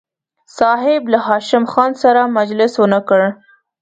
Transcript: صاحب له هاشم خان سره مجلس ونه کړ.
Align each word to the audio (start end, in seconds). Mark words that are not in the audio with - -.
صاحب 0.59 1.01
له 1.11 1.19
هاشم 1.27 1.63
خان 1.73 1.91
سره 2.03 2.21
مجلس 2.37 2.71
ونه 2.77 2.99
کړ. 3.09 3.21